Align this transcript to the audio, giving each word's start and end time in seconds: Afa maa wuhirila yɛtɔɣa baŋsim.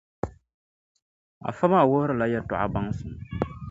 Afa 1.49 1.65
maa 1.71 1.87
wuhirila 1.89 2.25
yɛtɔɣa 2.31 2.65
baŋsim. 2.73 3.13